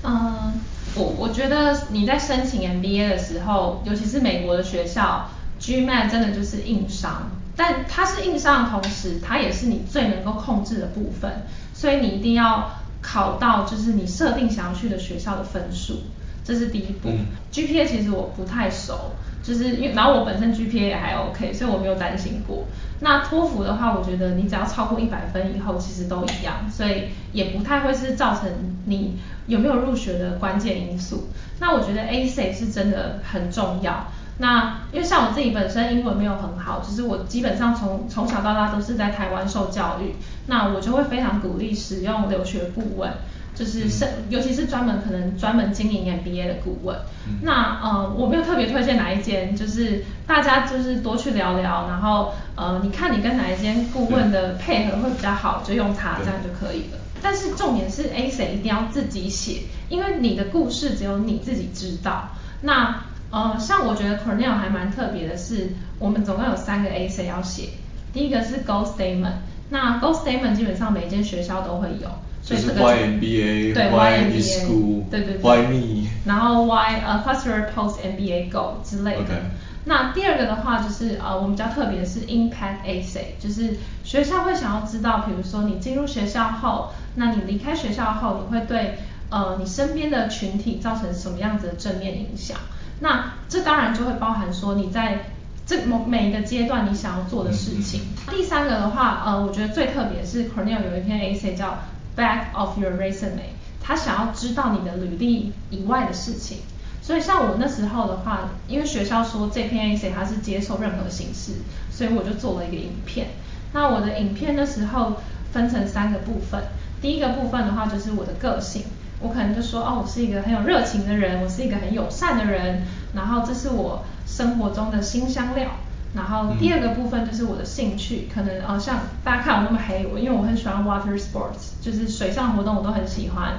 [0.03, 0.53] 嗯，
[0.95, 5.29] 我我觉得你在申请 MBA 的时候，尤其是美国的学校
[5.65, 12.69] ，GMAT 真的就是硬伤，但它是硬伤的同时，它也是你最能够控制的部分，所以你一定要
[13.01, 16.01] 考到就是你设定想要去的学校的分数，
[16.43, 17.09] 这是第一步。
[17.09, 22.65] 嗯 GPA 其实我不太熟，就是因为然后我本身 GPA 也还 OK，所以我没有担心过。
[22.99, 28.49] 那托福的话，我觉得你只要超过一百分以后，其实都一样，所以也不太会是造成
[28.85, 31.29] 你有没有入学的关键因素。
[31.59, 34.07] 那我觉得 ACE 是真的很重要。
[34.37, 40.15] 那因为像我自己本身英文没有很好，就是我基本上从从小到大都是在台湾受教育，
[40.47, 43.11] 那我就会非常鼓励使用留学顾问。
[43.55, 46.97] 就是是，尤其是专门可能专门经营 MBA 的顾问。
[47.25, 56.97] 嗯那呃，我没有特别推荐哪一间，就是大家就是多去聊聊，然后呃，你看你跟哪一间顾问的配合会比较好，就用它这样就可以了。
[57.21, 62.31] 但是重点是 A C 一定要自己写，因为你的故事只有你自己知道。
[62.59, 63.03] 那
[63.35, 67.71] 呃，像我觉得 Cornell 还蛮特别的是，我们总共有三个 A C 要写。
[68.13, 69.33] 第一个是 Goal Statement，
[69.69, 72.07] 那 Goal Statement 基本上每一间学校都会有。
[72.41, 77.67] 所就是以这个 Why MBA 对 Why Why this MBA school，对对对 Why me 然后 Why 呃 What's your
[77.75, 79.41] post MBA goal 之类的。
[79.83, 92.57] 那第二个的话就是呃我们比较特别的是 Impact Essay，就是学校会想要知道，比如说你进入学校后，那你离开学校后，你会对呃你身边的群体造成什么样子的正面影响？
[92.99, 95.31] 那这当然就会包含说你在
[95.65, 98.01] 这某每一个阶段你想要做的事情。
[98.29, 101.79] 第三个的话，呃，我觉得最特别是 Cornell 有一篇 essay 叫
[102.15, 106.59] Back of Your Resume，他想要知道你的履历以外的事情。
[107.01, 111.51] 所以像我那时候的话，因为学校说这篇 essay 它是接受任何形式，
[111.91, 113.27] 所以我就做了一个影片。
[113.73, 115.17] 那我的影片那时候
[115.51, 116.63] 分成三个部分，
[117.01, 118.83] 第一个部分的话就是我的个性，
[119.19, 125.69] 我可能就说哦，我是一个很有热情的人，我是一个很友善的人，然后这是我生活中的新香料。
[126.13, 133.55] 然后第二个部分就是我的兴趣，可能呃像大家看我那么黑，我因为我很喜欢 water sports，就是水上活动我都很喜欢。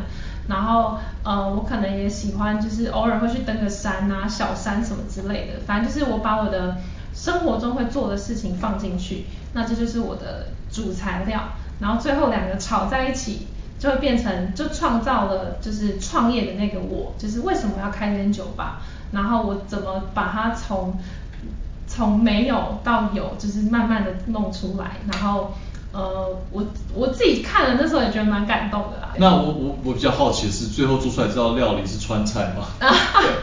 [0.48, 6.78] 然后呃我可能也喜欢就是偶尔会去登个山啊、小山什么之类的，反正就是我把我的
[7.12, 11.42] 生活中会做的事情放进去，那这就是我的主材料。
[11.78, 13.48] 然后最后两个炒在一起，
[13.86, 20.98] 会变成就创造了就是创业的那个我，就是为什么要开这间酒吧，然后我怎么把它从
[21.86, 25.54] 从没有到有，就是慢慢的弄出来，然后
[25.96, 26.62] 呃，我
[26.94, 29.14] 我自己看了那时候也觉得蛮感动的啦。
[29.18, 32.68] 那我我我比较好奇的是，最后做出来这道料理是川菜吗？
[32.86, 32.94] 啊，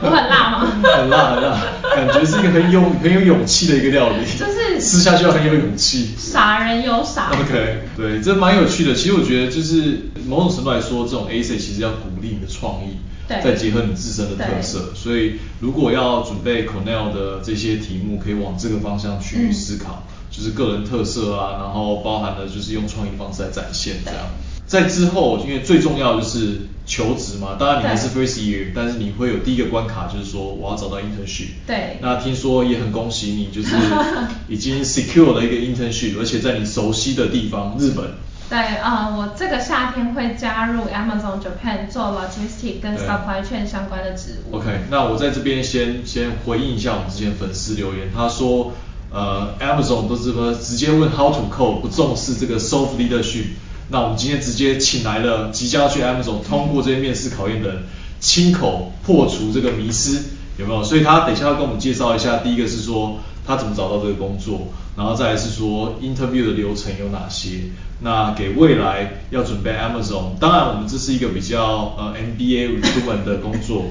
[0.02, 0.68] 我很辣吗？
[0.96, 1.58] 很辣很辣，
[1.96, 6.12] 感觉是一个很有很有勇气的一个料理，就是 吃下去要很有勇气。
[6.18, 7.42] 傻人有傻福。
[7.42, 8.94] OK，对，这蛮有趣的。
[8.94, 14.94] 其实我觉得就是某种程度来说，这种 AC 其实要鼓励你的创意，再结合你自身的特色。
[14.94, 20.04] 所以如果要准备 Cornell 的这些题目，可以往这个方向去嗯思考，
[20.36, 24.22] 就是个人特色啊，然后包含了就是用创意方式来展现这样。
[24.66, 31.50] 在之后，因为最重要的就是求职嘛，当然你还是 first year，但是你会有第一个关卡，就是说我要找到 internship。
[31.68, 33.76] 对那听说也很恭喜你，就是
[34.50, 38.06] 已经 secure 了一个 internship，而且在你熟悉的地方，日本。
[38.50, 44.58] 对，呃，我这个夏天会加入 Amazon Japan 做 logistic 跟 supply chain 相关的职务。
[44.58, 48.74] OK，那我在这边先先回应一下我们之前粉丝留言，他说，
[49.14, 53.46] 呃，Amazon 都是说直接问 how to code，不重视这个 soft leadership。
[53.90, 57.84] 那我们今天直接请来了即将要去 Amazon 通过这些面试考验的人，
[58.20, 60.24] 亲口破除这个迷思，
[60.58, 60.84] 有没有？
[60.84, 67.60] 所以他等一下要跟我们介绍一下，第一个是说他怎么找到这个工作，然后再来是说 interview 的流程有哪些。
[68.00, 73.86] 那给未来要准备 Amazon，当然我们这是一个比较呃 MBA recruitment 的工作，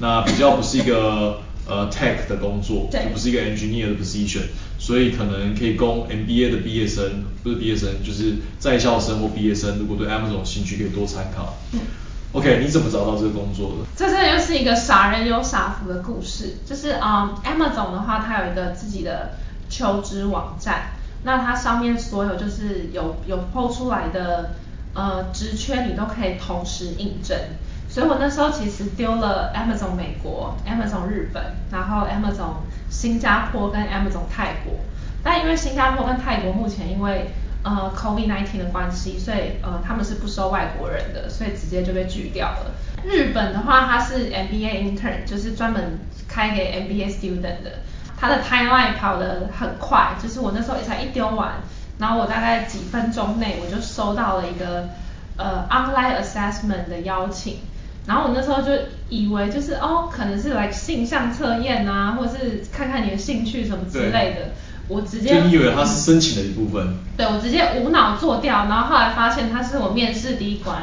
[0.00, 4.42] 那比较不是一个呃 tech 的工作，对就不是一个 engineer 的 position，
[4.88, 11.58] 所以可能可以供 MBA 的毕业生，不是毕业生，就是在校生或毕业生，如果对 Amazon 有兴趣，可以多参考。
[11.74, 11.80] 嗯
[12.32, 13.86] OK，你怎么找到这个工作的？
[13.94, 16.56] 这真的又是一个傻人有傻福的故事。
[16.64, 19.32] 就是嗯，Amazon 的话，它有一个自己的
[19.68, 24.54] 求职网站，那它上面所有就是有有 PO 出来的
[24.94, 27.36] 呃职缺，你都可以同时应征。
[27.90, 34.74] 所以我那时候其实丢了 Amazon 美国、Amazon 日本，然后 Amazon 新加坡跟 Amazon 泰国。
[35.22, 37.30] 但因为新加坡跟泰国目前因为
[37.62, 42.72] 呃 COVID-19 的关系，所以呃他们是不收外国人的，所以直接就被拒掉了。
[43.04, 45.98] 日本的话，它是 MBA intern，就是专门
[46.28, 47.80] 开给 MBA student 的，
[48.16, 51.54] 它的 timeline 跑得很快，就是我那时候才一丢完，
[51.98, 54.88] 然后我大概几分钟内我就收到了一个
[55.36, 57.58] 呃 online assessment 的邀请。
[58.08, 58.72] 然后我那时候就
[59.10, 64.52] 以为就是哦，可能是来性向测验啊，或是看看你的兴趣什么之类的。
[64.88, 70.78] 我直接就你以为它是申请的一部分，对我直接无脑做掉，然后后来发现它是我面试第一关。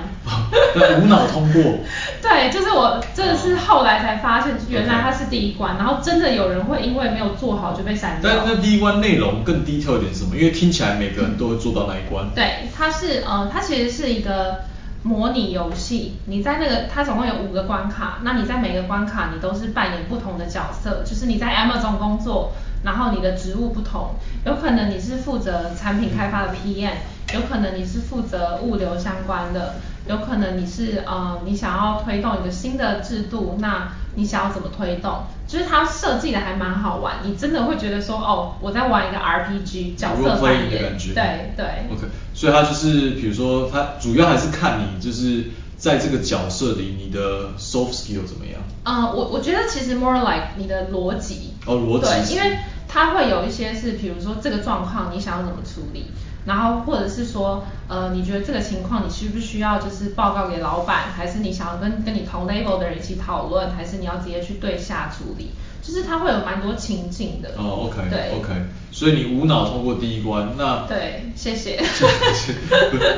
[0.75, 1.63] 对无脑通过。
[2.21, 8.29] 对，就是我真的是后来才发现，原来它是第一关，然后真的有人会因为没有做好就被删掉。
[8.31, 10.35] 但那第一关内容更 detail 一点是什么？
[10.37, 12.29] 因为听起来每个人都会做到那一关。
[12.35, 14.65] 对，它是呃，它其实是一个
[15.05, 16.17] 模拟游戏。
[16.25, 24.15] 你在那个，它总共有五个关卡，那你在每个关卡你都是扮演不同的角色，就是你在 Amazon 工作，然后你的职务不同，
[24.45, 26.93] 有可能你是负责产品开发的 PM，
[27.35, 29.75] 有可能你是负责物流相关的，
[30.07, 35.23] 有可能你是呃你想要推动一个新的制度，那你想要怎么推动？
[35.47, 40.97] 就是它设计的还蛮好玩，你真的会觉得说哦，我在玩一个 RPG 角色扮演。
[41.13, 41.65] 对对。
[41.91, 45.45] OK，所以他就是比如说，他主要还是看你就是
[45.77, 48.61] 在这个角色里你的 soft skill 怎么样。
[48.83, 51.53] 啊，我我觉得其实 more like 你的逻辑。
[51.65, 56.07] 哦逻辑对，因为它会有一些是，比如说这个状况你想要怎么处理，
[56.45, 65.51] 然后或者是说，呃，你觉得这个情况你需不需要就是报告给老板，还是你想要跟跟你同 level 的人一起讨论，还是你要直接去对下处理？
[65.85, 67.49] 就是它会有蛮多情境的。
[67.57, 68.49] 哦，OK 对 OK，
[68.91, 71.79] 所以你无脑通过第一关，那对，谢谢。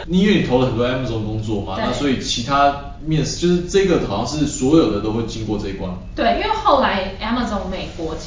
[0.05, 5.91] 你 因为你投了很多 Amazon 工作嘛，那所以其他面试就是这个好像是所有的都会经过这一关。
[6.15, 7.13] 对，因为后来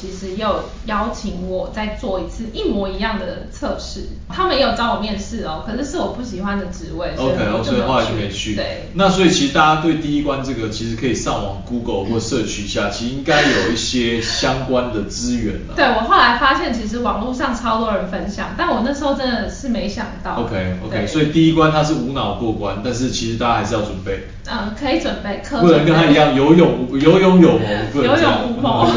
[0.01, 8.55] 其实又邀请我再做一次一模一样的测试，他们也有找我面试哦，可是是我不喜欢的职位，所以 OK，我就没有哦所以后来就去没去。
[8.55, 15.71] 对，那所以其实大家对第一关这个其实可以上网 Google 或 search 一下，其实应该有一些相关的资源啊。
[15.77, 20.41] 对我后来发现其实网络上超多人分享，但我那时候真的是没想到。
[20.41, 27.59] OK OK，所以第一关它是无脑过关，但是其实大家还是要准备，嗯，可以准备可，不能跟他一样有勇无游泳有谋，
[27.93, 28.87] 不能这样有勇无谋。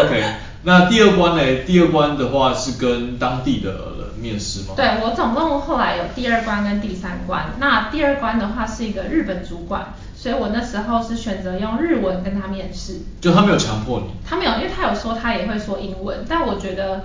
[0.10, 0.24] OK，
[0.64, 1.42] 那第二关呢？
[1.64, 4.74] 第二关的话是跟当地的人面试吗？
[4.76, 13.00] 对我总共后来有第二关跟第三关，那第二关的话是一个日本主管，所以我那时候是选择用日文跟他面试。
[13.20, 14.10] 就他没有强迫你。
[14.28, 17.04] 他没有，因为他有说他也会说英文，但我觉得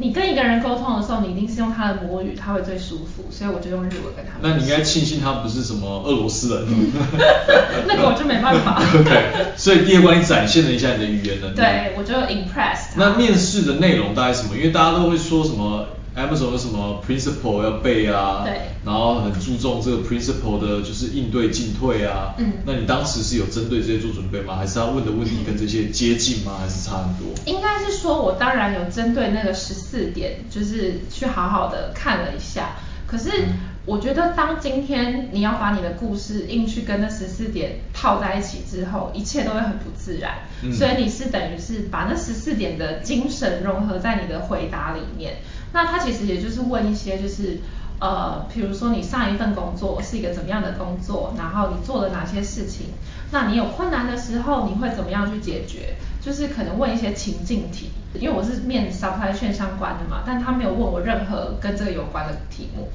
[0.00, 4.32] 你跟一个人沟通的时候，你一定是用他的母语，他会最舒服，所以我就用日文跟他。
[4.40, 6.66] 那你应该庆幸他不是什么俄罗斯人。
[7.86, 8.82] 那个我就没办法。
[8.98, 9.22] OK，
[9.56, 11.56] 所以第二关你展现了一下你的语言能力。
[11.56, 12.94] 对，我就 impressed。
[12.96, 14.56] 那面试的内容大概什么？
[14.56, 15.86] 因为大家都会说什么
[16.20, 22.34] Amazon 有什么 principle 要背啊，对然后很注重这个 principle 的就是应对进退啊。
[22.38, 24.56] 嗯那你当时是有针对这些做准备吗？
[24.56, 26.58] 还是他问的问题跟这些接近吗？
[26.60, 27.26] 还是差很多？
[27.46, 32.76] 应该是说，我当然有针对那个十四点，就是去好好的看了一下。
[33.06, 33.48] 可是嗯
[33.86, 40.32] 我觉得，当今天你要把你的故事硬去跟那十四点套在一起之后，一切都会很不自然。
[40.62, 45.38] 嗯所以你是等于是把那十四点的精神融合在你的回答里面。
[45.72, 47.60] 那他其实也就是问一些就是。
[48.02, 52.86] 呃，比如说你上一份工作是一个怎么样的工作，然后你做了哪些事情，
[53.30, 55.96] 那你有困难的时候你会怎么样去解决？
[56.18, 62.88] 就是可能问一些情境题，因为我是面 supply chain 相关的嘛，但他没有问我任何跟这个有关的题目。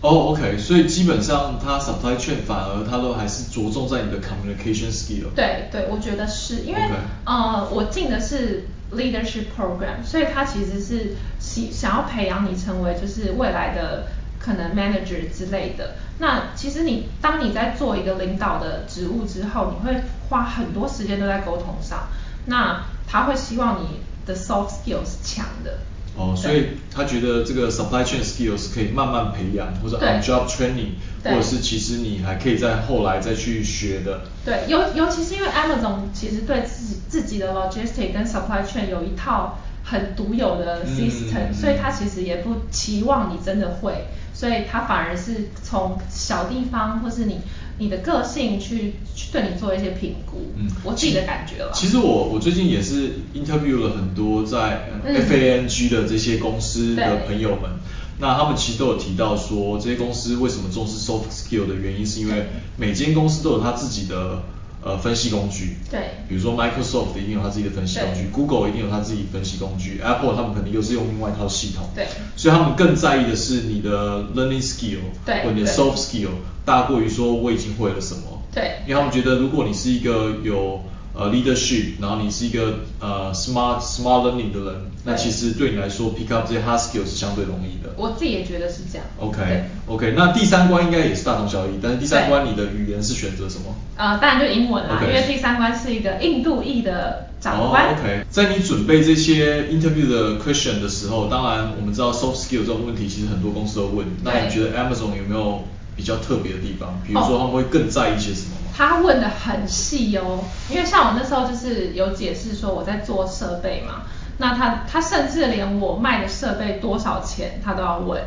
[0.00, 5.32] 哦、o k 所以基本上他 supply chain 反而他都还是着重在你的 communication skill。
[5.36, 6.94] 对对，我觉得是因为 OK
[7.24, 11.14] 呃，我进的是 leadership program，所以他其实是
[11.50, 14.06] 想想要培养你成为就是未来的
[14.38, 15.96] 可能 manager 之类的。
[16.18, 22.08] 那其实你当你在做一个领导的职务之后，你会花很多时间都在沟通上。
[22.46, 25.78] 那他会希望你的 soft skills 是强的。
[26.16, 30.92] 哦，所以他觉得这个 supply chain skills 可以慢慢培养，或者对 on job training，
[31.24, 34.22] 或者是其实你还可以在后来再去学的。
[34.44, 44.04] 对，尤尤其是因为 Amazon 其实对自己自己的 logistic 跟 supply chain 有一套很独有的嗯 system，、嗯所以他其实也不期望你真的会，
[44.34, 47.40] 所以他反而是从小地方或是你
[47.78, 51.72] 你的个性去去对你做一些评估，嗯，我自己的感觉了。
[51.74, 57.70] 其实我我最近也是 interview 了很多在 FANG 的这些公司的朋友们，
[58.18, 64.42] 那他们其实都有提到说，这些公司为什么重视 soft skill 的原因，是因为每间公司都有他自己的
[64.82, 65.76] 呃分析工具。
[65.90, 71.88] 对比如说 Microsoft 一定有它自己的分析工具，Google 一定有它自己分析工具，Apple 他们肯定又是用另外一套系统。
[71.94, 72.06] 对
[72.36, 76.30] 所以他们更在意的是你的 learning skill 对或你的 soft skill
[76.64, 78.22] 大过于说我已经会了什么。
[78.52, 80.80] 对因为他们觉得，如果你是一个有
[81.20, 87.92] 呃 leadership，然后你是一个呃 smart smart learning 的人，那其实对你来说 pick up 这些 hard skills 是相对容易的。
[87.98, 89.06] 我自己也觉得是这样。
[89.18, 93.74] OK OK，那第三关应该也是大同小异，但是第三关你的语言是选择什么？
[93.96, 97.90] 呃，当然就英文啦因为第三关是一个印度裔的长官。
[97.90, 104.06] 哦、OK，在你准备这些 interview 的 question 的时候，当然我们知道 soft skill 这种问题，其实很多公司都问。
[104.24, 105.64] 那你觉得 Amazon 有没有
[105.94, 106.98] 比较特别的地方？
[107.06, 108.59] 比如哦说他们会更在意些什么吗？
[108.76, 114.02] 他问的很细哦，因为像我那时候就是有解释说我在做设备嘛，
[114.38, 118.22] 那他他甚至连我卖的设备多少钱他都要问，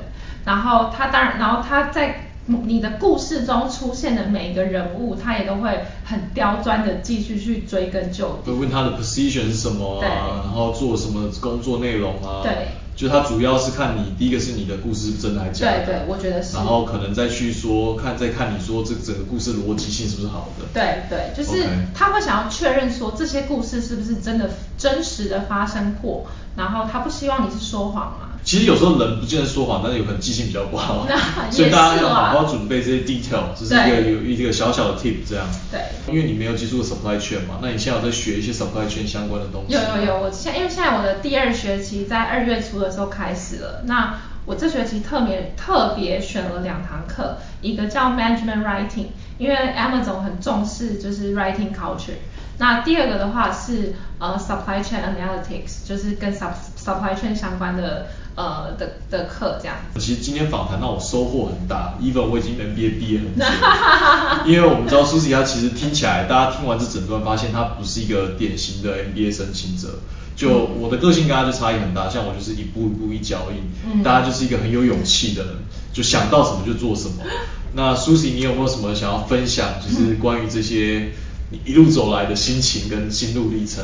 [0.46, 8.58] 然后他当然，然后他在你的故事中出现的每一个人物，他也都会很刁钻的继续去追根究底会。
[8.58, 12.42] 问他的 position 是什么对啊，然后做什么工作内容啊？
[12.44, 15.86] 对，就他主要是看你第一个是你的故事是真的还是假的？
[15.86, 20.66] 对对我觉得是然后可能再去说看再看你说这整个故事逻辑性是不是好的？
[20.74, 28.30] 对对，就是他会想要确认说这些故事是不是真的真实的发生过，然后他不希望你是说谎嘛。
[28.44, 35.46] 其实有时候人不见得说谎，但是有可能记性比较不好 那，所以大家要好好准备这些 detail，这是一个有一个小小的 tip 这样。
[35.72, 39.82] 对因为你没有接触过 supply chain 嘛，那你现在有在学一些 supply chain 相关的东西吗？
[39.96, 52.18] 有有有，我现因为现在我的第二学期在二月初的时候开始了，那我这学期特别特别选了两堂课，一个叫 Management Writing，因为 Amazon 很重视就是 writing culture。
[52.58, 60.00] 那第二个的话是呃 Supply Chain Analytics，就是跟 sup supply chain 相关的呃的的课这样子。
[60.00, 70.00] 其实今天访谈让我收获很大，even 我已经 MBA 毕业很久了， 因为我们知道苏 u 他其实听起来，大家听完这整段发现他不是一个典型的 MBA 申请者。
[70.36, 75.54] 就我的个性跟他就差异很大，像我就是一步一步一脚印，嗯大家就是一个很有勇气的人，
[75.94, 77.18] 就想到什么就做什么。
[77.76, 81.12] 那 Susie，你有没有什么想要分享，就是关于这些
[81.52, 83.84] 你一路走来的心情跟心路历程？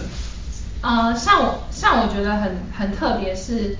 [0.81, 3.77] 呃，像我像我觉得很很特别是，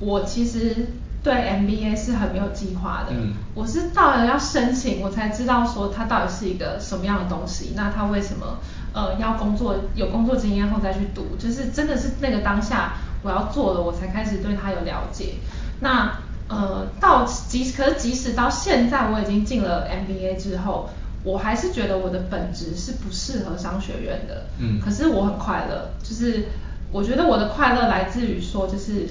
[0.00, 0.88] 我其实
[1.22, 3.12] 对 MBA 是很没有计划的。
[3.14, 7.72] 嗯我是到了要申请，我才知道说它到底是一个什么样的东西。
[7.76, 8.58] 那它为什么
[8.94, 11.36] 呃要工作有工作经验后再去读？
[11.38, 15.34] 就是真的是那个当下我要做了，我才开始对它有了解。
[15.80, 20.88] 那呃到即可是即使到现在我已经进了 MBA 之后，
[21.22, 24.46] 我还是觉得我的本职是不适合商学院的。
[24.58, 26.46] 嗯可是我很快乐，就是
[26.92, 29.06] 我觉得我的快乐来自于说，就是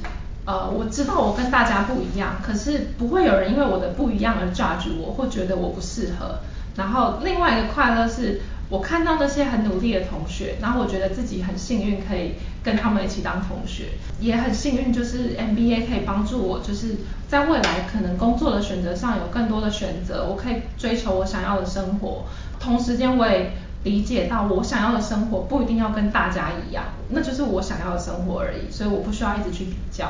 [0.50, 6.39] 呃，我知道我跟大家不一样，可是不会有人因为我的不一样而 judge 我，或觉得我不适合。
[6.76, 12.34] 然后另外一个快乐是我看到那些很努力的同学，然后我觉得自己很幸运可以
[12.64, 13.89] 跟他们一起当同学，
[14.20, 16.95] 也很幸运就是 MBA 可以帮助我，就是
[17.28, 22.26] 在未来可能工作的选择上有更多的选择，我可以追求我想要的生活。
[22.60, 23.52] 同时间我也
[23.84, 30.10] 理解到我想要的生活不一定要跟大家一样，那就是我想要的生活而已，所以我不需要一直去比较。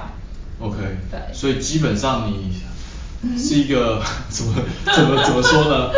[0.60, 0.78] OK，
[1.10, 4.53] 对所以基本上你是一个 怎么
[4.95, 5.89] 怎么怎么说呢？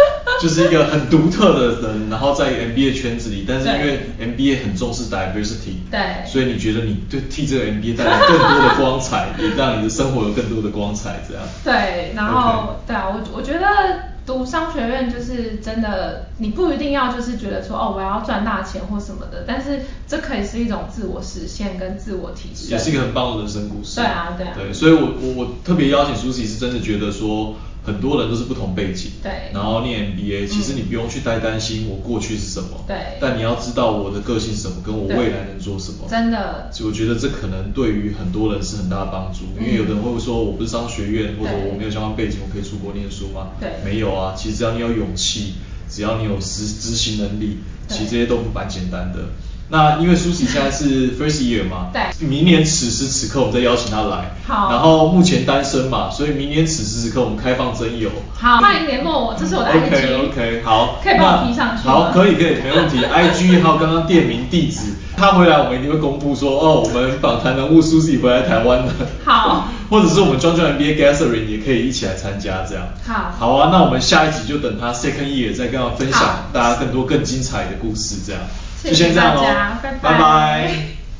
[0.41, 11.43] 就是一个很独特的人，然后在 MBA 圈子里，但是因为 MBA 很重视 diversity，对所以你觉得你对替这个 MBA 带来更多的光彩， 也让你的生活有更多的光彩，这样。
[11.63, 13.59] 对，然后对啊，我我觉得
[14.31, 23.97] 读商学院就是真的，你不一定要就是觉得说哦我要赚大钱或什么的，但是这可以是一种自我实现跟自我提升，也是一个很棒的人生故事。
[23.97, 27.55] 对啊对啊对，所以我我我特别邀请苏西，是真的觉得说。
[27.83, 29.51] 很多人都是不同背景，对。
[29.53, 32.95] 然后念 MBA，其实嗯你不用去太担心我过去是什么，对。
[33.19, 36.07] 但你要知道我的个性是什么，跟我未来能做什么。
[36.09, 36.69] 真的。
[36.83, 43.49] 我觉得这可能对于很多人是很大的帮助，因为有的人会说我不是商学院，或者我没有相关背景，我可以出国念书吗？
[43.59, 43.69] 对。
[43.83, 45.53] 没有啊，其实只要你有勇气，
[45.89, 47.57] 只要你有执执行能力，
[47.87, 49.29] 其实这些都蛮简单的。
[49.71, 59.85] 那因为舒淇现在是 first year 嘛，对明年此时此刻我们再邀请她来，好然后目前单身嘛，所以明年此时此刻我们开放征友，好，欢迎联络我，这是我的 IG。
[59.85, 62.97] OK OK，好，可以帮我那提上去好，可以可以，没问题。
[62.97, 64.81] IG 还有刚刚店名地址，
[65.15, 68.91] 他回来我们一定会公布说，哦，我们访谈人物 Susie 回来台湾的。
[69.23, 72.89] 好， 或者是我们庄庄 MBA Gathering 也可以一起来参加这样。
[73.07, 78.41] 好好啊，那我们下一集就等他 Second Year 再跟他分享大家更多更精彩的故事这样。
[78.83, 79.43] 就先这样喽
[79.81, 79.99] 拜拜。
[80.01, 81.00] 拜拜